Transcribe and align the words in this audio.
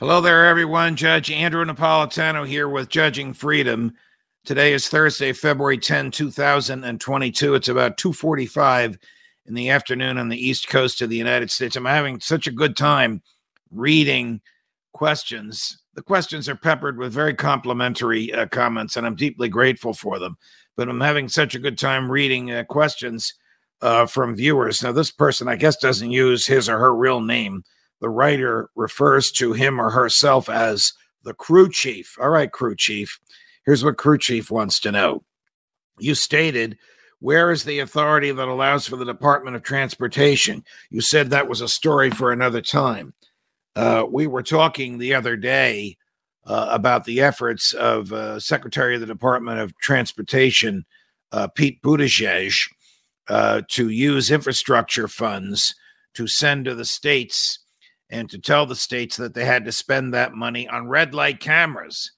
Hello 0.00 0.22
there, 0.22 0.46
everyone. 0.46 0.96
Judge 0.96 1.30
Andrew 1.30 1.62
Napolitano 1.62 2.46
here 2.46 2.70
with 2.70 2.88
Judging 2.88 3.34
Freedom. 3.34 3.92
Today 4.46 4.72
is 4.72 4.88
Thursday, 4.88 5.34
February 5.34 5.76
10, 5.76 6.10
2022. 6.10 7.54
It's 7.54 7.68
about 7.68 7.98
245 7.98 8.96
in 9.44 9.52
the 9.52 9.68
afternoon 9.68 10.16
on 10.16 10.30
the 10.30 10.42
East 10.42 10.70
Coast 10.70 11.02
of 11.02 11.10
the 11.10 11.18
United 11.18 11.50
States. 11.50 11.76
I'm 11.76 11.84
having 11.84 12.18
such 12.18 12.46
a 12.46 12.50
good 12.50 12.78
time 12.78 13.20
reading 13.70 14.40
questions. 14.94 15.82
The 15.92 16.02
questions 16.02 16.48
are 16.48 16.56
peppered 16.56 16.96
with 16.96 17.12
very 17.12 17.34
complimentary 17.34 18.32
uh, 18.32 18.46
comments, 18.46 18.96
and 18.96 19.06
I'm 19.06 19.16
deeply 19.16 19.50
grateful 19.50 19.92
for 19.92 20.18
them. 20.18 20.38
But 20.78 20.88
I'm 20.88 21.02
having 21.02 21.28
such 21.28 21.54
a 21.54 21.58
good 21.58 21.76
time 21.76 22.10
reading 22.10 22.50
uh, 22.50 22.64
questions 22.64 23.34
uh, 23.82 24.06
from 24.06 24.34
viewers. 24.34 24.82
Now, 24.82 24.92
this 24.92 25.10
person, 25.10 25.46
I 25.46 25.56
guess, 25.56 25.76
doesn't 25.76 26.10
use 26.10 26.46
his 26.46 26.70
or 26.70 26.78
her 26.78 26.94
real 26.94 27.20
name. 27.20 27.64
The 28.00 28.08
writer 28.08 28.70
refers 28.74 29.30
to 29.32 29.52
him 29.52 29.80
or 29.80 29.90
herself 29.90 30.48
as 30.48 30.92
the 31.22 31.34
crew 31.34 31.70
chief. 31.70 32.16
All 32.20 32.30
right, 32.30 32.50
crew 32.50 32.74
chief. 32.74 33.20
Here's 33.64 33.84
what 33.84 33.98
crew 33.98 34.18
chief 34.18 34.50
wants 34.50 34.80
to 34.80 34.92
know. 34.92 35.22
You 35.98 36.14
stated 36.14 36.78
where 37.20 37.50
is 37.50 37.64
the 37.64 37.80
authority 37.80 38.32
that 38.32 38.48
allows 38.48 38.86
for 38.86 38.96
the 38.96 39.04
Department 39.04 39.54
of 39.54 39.62
Transportation? 39.62 40.64
You 40.88 41.02
said 41.02 41.28
that 41.30 41.48
was 41.48 41.60
a 41.60 41.68
story 41.68 42.10
for 42.10 42.32
another 42.32 42.62
time. 42.62 43.12
Uh, 43.76 44.04
we 44.10 44.26
were 44.26 44.42
talking 44.42 44.98
the 44.98 45.14
other 45.14 45.36
day 45.36 45.98
uh, 46.46 46.68
about 46.70 47.04
the 47.04 47.20
efforts 47.20 47.74
of 47.74 48.12
uh, 48.12 48.40
Secretary 48.40 48.94
of 48.94 49.02
the 49.02 49.06
Department 49.06 49.60
of 49.60 49.76
Transportation, 49.78 50.86
uh, 51.32 51.46
Pete 51.48 51.80
Buttigieg, 51.82 52.54
uh, 53.28 53.62
to 53.68 53.90
use 53.90 54.30
infrastructure 54.30 55.06
funds 55.06 55.74
to 56.14 56.26
send 56.26 56.64
to 56.64 56.74
the 56.74 56.84
states 56.84 57.59
and 58.10 58.28
to 58.30 58.38
tell 58.38 58.66
the 58.66 58.76
states 58.76 59.16
that 59.16 59.34
they 59.34 59.44
had 59.44 59.64
to 59.64 59.72
spend 59.72 60.12
that 60.12 60.34
money 60.34 60.68
on 60.68 60.88
red 60.88 61.14
light 61.14 61.40
cameras 61.40 62.12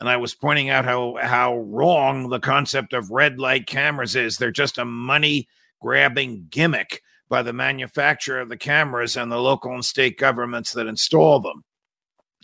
and 0.00 0.08
I 0.08 0.16
was 0.16 0.34
pointing 0.34 0.70
out 0.70 0.84
how 0.84 1.16
how 1.20 1.56
wrong 1.58 2.28
the 2.28 2.40
concept 2.40 2.92
of 2.92 3.10
red 3.10 3.38
light 3.38 3.66
cameras 3.66 4.16
is. 4.16 4.36
They're 4.36 4.50
just 4.50 4.78
a 4.78 4.84
money 4.84 5.48
grabbing 5.80 6.46
gimmick 6.50 7.02
by 7.28 7.42
the 7.42 7.52
manufacturer 7.52 8.40
of 8.40 8.48
the 8.48 8.56
cameras 8.56 9.16
and 9.16 9.30
the 9.30 9.38
local 9.38 9.72
and 9.72 9.84
state 9.84 10.18
governments 10.18 10.72
that 10.72 10.86
install 10.86 11.40
them. 11.40 11.64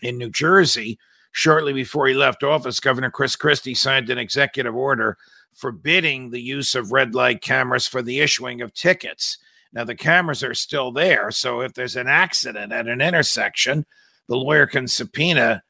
In 0.03 0.17
New 0.17 0.31
Jersey, 0.31 0.99
shortly 1.33 1.73
before 1.73 2.07
he 2.07 2.15
left 2.15 2.43
office, 2.43 2.81
Governor 2.81 3.11
Chris 3.11 3.37
Christie 3.37 3.75
signed 3.75 4.09
an 4.09 4.19
executive 4.19 4.75
order 4.75 5.19
forbidding 5.55 6.31
the 6.31 6.41
use 6.41 6.75
of 6.75 6.93
red 6.93 7.15
light 7.15 7.43
cameras 7.43 7.87
for 7.87 8.01
the 8.01 8.21
issuing 8.21 8.63
of 8.63 8.73
tickets. 8.73 9.37
Now, 9.73 9.85
the 9.85 9.95
cameras 9.95 10.43
are 10.43 10.55
still 10.55 10.91
there. 10.91 11.31
So 11.31 11.61
if 11.61 11.75
there's 11.75 11.97
an 11.97 12.09
accident 12.09 12.73
at 12.73 12.89
an 12.89 13.01
intersection, 13.01 13.87
the 14.29 14.37
lawyer 14.37 14.67
can 14.67 14.89
subpoena 14.89 15.63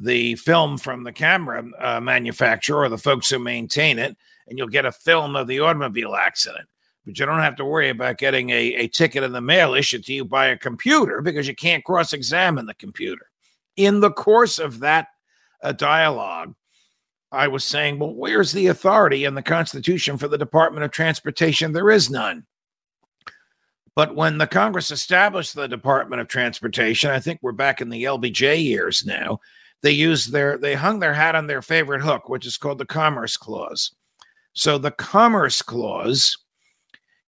the 0.00 0.36
film 0.36 0.78
from 0.78 1.02
the 1.02 1.12
camera 1.12 1.64
uh, 1.80 2.00
manufacturer 2.00 2.82
or 2.82 2.88
the 2.88 2.98
folks 2.98 3.30
who 3.30 3.38
maintain 3.38 3.98
it, 3.98 4.16
and 4.46 4.58
you'll 4.58 4.68
get 4.68 4.84
a 4.84 4.92
film 4.92 5.34
of 5.34 5.48
the 5.48 5.60
automobile 5.60 6.14
accident. 6.14 6.68
But 7.04 7.18
you 7.18 7.26
don't 7.26 7.40
have 7.40 7.56
to 7.56 7.64
worry 7.64 7.88
about 7.88 8.18
getting 8.18 8.50
a, 8.50 8.74
a 8.74 8.88
ticket 8.88 9.24
in 9.24 9.32
the 9.32 9.40
mail 9.40 9.74
issued 9.74 10.04
to 10.04 10.12
you 10.12 10.24
by 10.24 10.48
a 10.48 10.58
computer 10.58 11.20
because 11.20 11.48
you 11.48 11.54
can't 11.54 11.84
cross 11.84 12.12
examine 12.12 12.66
the 12.66 12.74
computer. 12.74 13.30
In 13.76 14.00
the 14.00 14.10
course 14.10 14.58
of 14.58 14.80
that 14.80 15.08
uh, 15.62 15.72
dialogue, 15.72 16.54
I 17.32 17.48
was 17.48 17.64
saying, 17.64 17.98
well, 17.98 18.14
where's 18.14 18.52
the 18.52 18.68
authority 18.68 19.24
in 19.24 19.34
the 19.34 19.42
Constitution 19.42 20.16
for 20.16 20.28
the 20.28 20.38
Department 20.38 20.84
of 20.84 20.90
Transportation? 20.90 21.72
There 21.72 21.90
is 21.90 22.10
none. 22.10 22.46
But 23.98 24.14
when 24.14 24.38
the 24.38 24.46
Congress 24.46 24.92
established 24.92 25.56
the 25.56 25.66
Department 25.66 26.20
of 26.20 26.28
Transportation, 26.28 27.10
I 27.10 27.18
think 27.18 27.40
we're 27.42 27.50
back 27.50 27.80
in 27.80 27.88
the 27.88 28.04
LBJ 28.04 28.62
years 28.62 29.04
now, 29.04 29.40
they 29.82 29.90
used 29.90 30.30
their 30.30 30.56
they 30.56 30.74
hung 30.74 31.00
their 31.00 31.14
hat 31.14 31.34
on 31.34 31.48
their 31.48 31.62
favorite 31.62 32.02
hook, 32.02 32.28
which 32.28 32.46
is 32.46 32.56
called 32.56 32.78
the 32.78 32.86
Commerce 32.86 33.36
Clause. 33.36 33.90
So 34.52 34.78
the 34.78 34.92
Commerce 34.92 35.62
Clause 35.62 36.38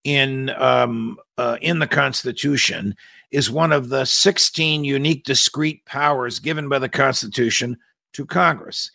in 0.04 0.50
um, 0.58 1.16
uh, 1.38 1.56
in 1.62 1.78
the 1.78 1.86
Constitution 1.86 2.94
is 3.30 3.50
one 3.50 3.72
of 3.72 3.88
the 3.88 4.04
16 4.04 4.84
unique 4.84 5.24
discrete 5.24 5.86
powers 5.86 6.38
given 6.38 6.68
by 6.68 6.80
the 6.80 6.90
Constitution 6.90 7.78
to 8.12 8.26
Congress, 8.26 8.90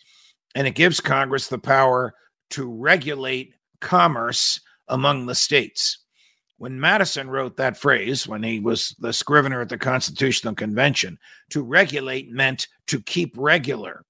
and 0.53 0.67
it 0.67 0.75
gives 0.75 1.00
Congress 1.00 1.47
the 1.47 1.57
power 1.57 2.13
to 2.51 2.72
regulate 2.72 3.56
commerce 3.81 4.62
among 4.89 5.25
the 5.25 5.33
states 5.33 6.03
when 6.58 6.80
Madison 6.80 7.30
wrote 7.30 7.58
that 7.58 7.78
phrase, 7.78 8.28
when 8.28 8.44
he 8.44 8.59
was 8.59 8.96
the 9.00 9.14
scrivener 9.14 9.62
at 9.62 9.69
the 9.69 9.78
Constitutional 9.78 10.56
Convention, 10.56 11.18
to 11.50 11.64
regulate 11.64 12.31
meant 12.31 12.68
to 12.88 13.02
keep 13.02 13.36
regular. 13.38 14.06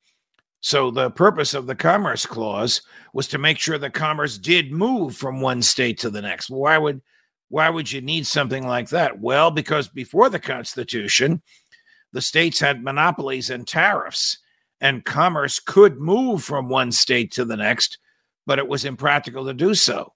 So 0.62 0.92
the 0.92 1.12
purpose 1.12 1.54
of 1.54 1.68
the 1.68 1.76
Commerce 1.76 2.26
Clause 2.26 2.82
was 3.14 3.28
to 3.28 3.38
make 3.38 3.60
sure 3.60 3.78
that 3.78 3.94
commerce 3.94 4.38
did 4.38 4.72
move 4.72 5.16
from 5.16 5.42
one 5.42 5.62
state 5.62 6.00
to 6.00 6.10
the 6.10 6.22
next. 6.22 6.50
Why 6.50 6.78
would 6.78 7.02
why 7.50 7.70
would 7.70 7.92
you 7.92 8.02
need 8.02 8.26
something 8.26 8.66
like 8.66 8.90
that? 8.90 9.20
Well, 9.20 9.52
because 9.52 9.88
before 9.88 10.30
the 10.30 10.40
Constitution, 10.40 11.42
the 12.12 12.22
states 12.22 12.60
had 12.60 12.84
monopolies 12.84 13.50
and 13.50 13.68
tariffs, 13.68 14.40
and 14.82 15.06
commerce 15.06 15.60
could 15.60 16.00
move 16.00 16.44
from 16.44 16.70
one 16.70 16.92
state 16.92 17.32
to 17.34 17.46
the 17.46 17.58
next, 17.58 18.00
but 18.48 18.58
it 18.58 18.68
was 18.68 18.86
impractical 18.86 19.46
to 19.46 19.54
do 19.54 19.76
so. 19.76 20.14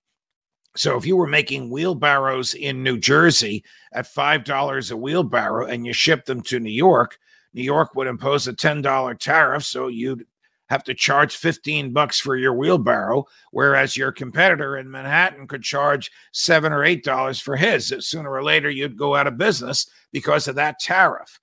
So 0.78 0.96
if 0.96 1.06
you 1.06 1.16
were 1.16 1.28
making 1.28 1.70
wheelbarrows 1.72 2.54
in 2.54 2.84
New 2.84 3.00
Jersey 3.00 3.64
at 3.94 4.06
$5 4.06 4.92
a 4.92 4.98
wheelbarrow 4.98 5.66
and 5.66 5.86
you 5.86 5.94
ship 5.94 6.26
them 6.26 6.42
to 6.44 6.60
New 6.60 6.72
York, 6.72 7.18
New 7.54 7.64
York 7.64 7.96
would 7.96 8.08
impose 8.08 8.48
a 8.48 8.54
$10 8.54 9.20
tariff. 9.20 9.64
So 9.64 9.88
you'd 9.88 10.26
have 10.70 10.84
to 10.84 10.94
charge 10.94 11.38
15 11.38 11.94
bucks 11.94 12.20
for 12.20 12.36
your 12.36 12.54
wheelbarrow, 12.54 13.26
whereas 13.52 13.98
your 13.98 14.12
competitor 14.12 14.78
in 14.78 14.92
Manhattan 14.92 15.48
could 15.48 15.64
charge 15.64 16.12
seven 16.32 16.72
or 16.72 16.84
eight 16.84 17.04
dollars 17.04 17.40
for 17.40 17.56
his. 17.56 17.94
Sooner 18.00 18.30
or 18.30 18.44
later, 18.44 18.70
you'd 18.70 18.98
go 18.98 19.16
out 19.16 19.28
of 19.28 19.38
business 19.38 19.90
because 20.12 20.48
of 20.48 20.56
that 20.56 20.80
tariff. 20.80 21.40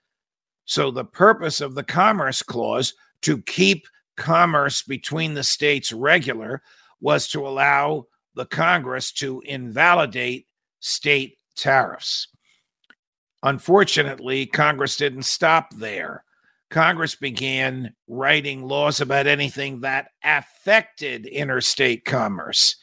So 0.67 0.91
the 0.91 1.05
purpose 1.05 1.61
of 1.61 1.75
the 1.75 1.83
Commerce 1.83 2.43
Clause 2.43 2.95
to 3.23 3.43
keep 3.43 3.87
commerce 4.17 4.83
between 4.83 5.35
the 5.35 5.43
states 5.43 5.93
regular 5.93 6.63
was 7.01 7.29
to 7.29 7.47
allow 7.47 8.07
the 8.35 8.47
Congress 8.47 9.13
to 9.13 9.43
invalidate 9.45 10.47
state 10.81 11.39
tariffs. 11.57 12.29
Unfortunately, 13.43 14.47
Congress 14.47 14.97
didn't 14.97 15.25
stop 15.25 15.73
there. 15.75 16.25
Congress 16.71 17.15
began 17.15 17.95
writing 18.09 18.67
laws 18.67 19.01
about 19.01 19.27
anything 19.27 19.81
that 19.81 20.09
affected 20.25 21.27
interstate 21.27 22.05
commerce. 22.05 22.77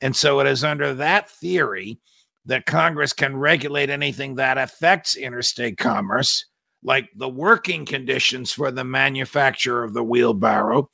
And 0.00 0.16
so 0.16 0.40
it 0.40 0.46
is 0.46 0.64
under 0.64 0.94
that 0.94 1.30
theory 1.30 2.00
that 2.46 2.66
Congress 2.66 3.12
can 3.12 3.36
regulate 3.36 3.90
anything 3.90 4.36
that 4.36 4.58
affects 4.58 5.16
interstate 5.16 5.78
commerce, 5.78 6.46
like 6.82 7.08
the 7.16 7.28
working 7.28 7.84
conditions 7.84 8.52
for 8.52 8.70
the 8.70 8.84
manufacturer 8.84 9.84
of 9.84 9.94
the 9.94 10.04
wheelbarrow, 10.04 10.90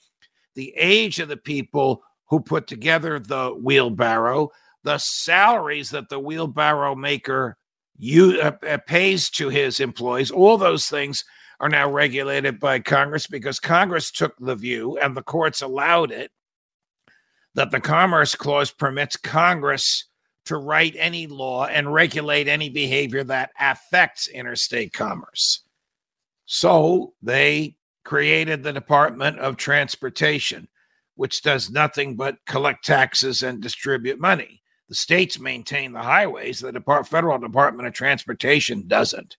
the 0.55 0.75
age 0.77 1.21
of 1.21 1.29
the 1.29 1.37
people 1.37 2.03
who 2.33 2.41
put 2.41 2.67
together 2.67 3.19
the 3.19 3.51
wheelbarrow, 3.51 4.51
the 4.85 4.97
salaries 4.97 5.91
that 5.91 6.09
the 6.09 6.19
wheelbarrow 6.19 6.95
maker 6.95 7.59
you, 7.99 8.41
uh, 8.41 8.53
uh, 8.67 8.79
pays 8.87 9.29
to 9.29 9.51
his 9.51 9.81
employees, 9.81 10.31
all 10.31 10.57
those 10.57 10.89
things 10.89 11.27
are 11.61 11.69
now 11.69 11.91
regulated 11.91 12.59
by 12.59 12.79
Congress 12.79 13.27
because 13.27 13.61
Congress 13.61 14.11
took 14.11 14.33
the 14.41 14.55
view 14.57 14.97
and 14.97 15.15
the 15.15 15.23
courts 15.23 15.61
allowed 15.61 16.11
it 16.11 16.31
that 17.55 17.71
the 17.71 17.81
Commerce 17.81 18.35
Clause 18.35 18.71
permits 18.71 19.19
Congress 19.19 20.09
to 20.47 20.57
write 20.57 20.97
any 20.99 21.27
law 21.27 21.67
and 21.67 21.93
regulate 21.93 22.49
any 22.49 22.71
behavior 22.71 23.23
that 23.25 23.51
affects 23.61 24.27
interstate 24.27 24.95
commerce. 24.95 25.65
So 26.47 27.13
they 27.21 27.77
created 28.07 28.63
the 28.63 28.73
Department 28.73 29.39
of 29.39 29.59
Transportation 29.59 30.69
which 31.15 31.43
does 31.43 31.71
nothing 31.71 32.17
but 32.17 32.39
collect 32.47 32.85
taxes 32.85 33.43
and 33.43 33.61
distribute 33.61 34.21
money. 34.21 34.63
The 34.89 34.95
states 34.95 35.39
maintain 35.39 35.93
the 35.93 36.03
highways, 36.03 36.61
the 36.61 36.73
Depart- 36.73 37.09
federal 37.09 37.39
Department 37.39 37.87
of 37.87 37.95
Transportation 37.95 38.87
doesn't. 38.87 39.37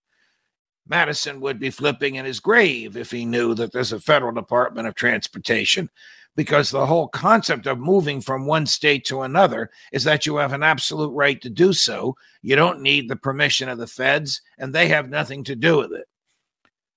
Madison 0.87 1.39
would 1.39 1.59
be 1.59 1.69
flipping 1.69 2.15
in 2.15 2.25
his 2.25 2.39
grave 2.39 2.97
if 2.97 3.11
he 3.11 3.25
knew 3.25 3.53
that 3.55 3.71
there's 3.71 3.93
a 3.93 3.99
federal 3.99 4.33
Department 4.33 4.87
of 4.87 4.95
Transportation, 4.95 5.89
because 6.35 6.69
the 6.69 6.85
whole 6.85 7.07
concept 7.07 7.67
of 7.67 7.79
moving 7.79 8.19
from 8.19 8.45
one 8.45 8.65
state 8.65 9.05
to 9.05 9.21
another 9.21 9.69
is 9.91 10.03
that 10.03 10.25
you 10.25 10.37
have 10.37 10.53
an 10.53 10.63
absolute 10.63 11.11
right 11.11 11.41
to 11.41 11.49
do 11.49 11.71
so. 11.71 12.15
You 12.41 12.55
don't 12.55 12.81
need 12.81 13.07
the 13.07 13.15
permission 13.15 13.69
of 13.69 13.77
the 13.77 13.87
feds, 13.87 14.41
and 14.57 14.73
they 14.73 14.87
have 14.87 15.09
nothing 15.09 15.43
to 15.45 15.55
do 15.55 15.77
with 15.77 15.93
it. 15.93 16.07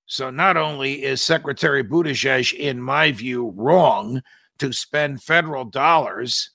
So, 0.07 0.31
not 0.31 0.57
only 0.57 1.03
is 1.03 1.21
Secretary 1.21 1.83
Buttigieg, 1.85 2.55
in 2.55 2.81
my 2.81 3.13
view, 3.13 3.53
wrong 3.57 4.23
to 4.59 4.73
spend 4.73 5.23
federal 5.23 5.65
dollars 5.65 6.51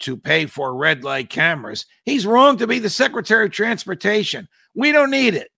to 0.00 0.16
pay 0.16 0.46
for 0.46 0.76
red 0.76 1.04
light 1.04 1.30
cameras, 1.30 1.86
he's 2.04 2.26
wrong 2.26 2.56
to 2.58 2.66
be 2.66 2.78
the 2.78 2.90
Secretary 2.90 3.46
of 3.46 3.52
Transportation. 3.52 4.48
We 4.74 4.92
don't 4.92 5.10
need 5.10 5.34
it. 5.34 5.48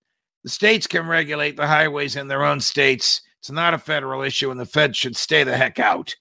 The 0.45 0.51
states 0.51 0.87
can 0.87 1.07
regulate 1.07 1.57
the 1.57 1.67
highways 1.67 2.17
in 2.17 2.29
their 2.29 2.45
own 2.45 2.61
states. 2.61 3.21
It's 3.41 3.51
not 3.51 3.75
a 3.75 3.79
federal 3.79 4.23
issue, 4.23 4.51
and 4.51 4.59
the 4.59 4.67
feds 4.67 4.97
should 4.97 5.17
stay 5.17 5.45
the 5.45 5.57
heck 5.57 5.79
out. 5.79 6.15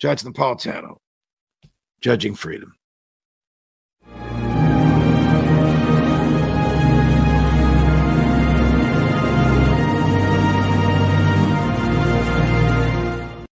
Judge 0.00 0.22
Napolitano, 0.22 0.96
judging 2.00 2.34
freedom. 2.34 2.74